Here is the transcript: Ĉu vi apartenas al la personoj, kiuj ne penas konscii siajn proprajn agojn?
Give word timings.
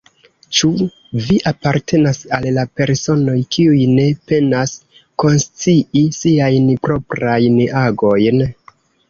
Ĉu 0.59 0.67
vi 1.25 1.35
apartenas 1.51 2.21
al 2.37 2.47
la 2.55 2.63
personoj, 2.81 3.35
kiuj 3.57 3.77
ne 3.99 4.07
penas 4.33 4.73
konscii 5.25 6.03
siajn 6.23 6.75
proprajn 6.89 7.63
agojn? 7.85 8.45